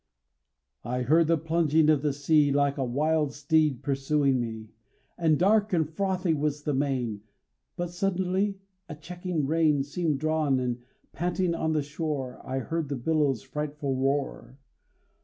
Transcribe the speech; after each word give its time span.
I 0.83 1.03
heard 1.03 1.27
the 1.27 1.37
plunging 1.37 1.87
of 1.87 2.01
the 2.01 2.11
sea 2.11 2.51
Like 2.51 2.79
a 2.79 2.83
wild 2.83 3.33
steed 3.33 3.83
pursuing 3.83 4.39
me, 4.39 4.69
And 5.15 5.37
dark 5.37 5.73
and 5.73 5.87
frothy 5.87 6.33
was 6.33 6.63
the 6.63 6.73
main; 6.73 7.21
But 7.75 7.91
suddenly 7.91 8.57
a 8.89 8.95
checking 8.95 9.45
rein 9.45 9.83
Seemed 9.83 10.19
drawn, 10.19 10.59
and 10.59 10.81
panting 11.13 11.53
on 11.53 11.73
the 11.73 11.83
shore, 11.83 12.41
I 12.43 12.57
heard 12.57 12.89
the 12.89 12.95
billows' 12.95 13.43
frightful 13.43 13.95
roar. 13.95 14.57